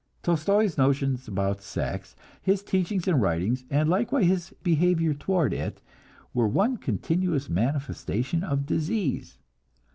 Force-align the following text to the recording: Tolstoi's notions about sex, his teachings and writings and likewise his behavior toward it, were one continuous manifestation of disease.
Tolstoi's 0.23 0.79
notions 0.79 1.27
about 1.27 1.61
sex, 1.61 2.15
his 2.41 2.63
teachings 2.63 3.07
and 3.07 3.21
writings 3.21 3.65
and 3.69 3.87
likewise 3.87 4.25
his 4.25 4.49
behavior 4.63 5.13
toward 5.13 5.53
it, 5.53 5.79
were 6.33 6.47
one 6.47 6.77
continuous 6.77 7.51
manifestation 7.51 8.43
of 8.43 8.65
disease. 8.65 9.37